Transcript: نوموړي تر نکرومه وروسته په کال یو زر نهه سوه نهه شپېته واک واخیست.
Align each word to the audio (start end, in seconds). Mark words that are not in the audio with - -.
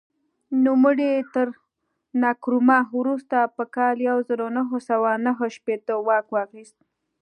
نوموړي 0.63 1.11
تر 1.33 1.47
نکرومه 2.23 2.77
وروسته 2.99 3.37
په 3.55 3.63
کال 3.75 3.95
یو 4.09 4.17
زر 4.27 4.39
نهه 4.57 4.77
سوه 4.89 5.11
نهه 5.25 5.45
شپېته 5.55 5.93
واک 6.07 6.27
واخیست. 6.31 6.77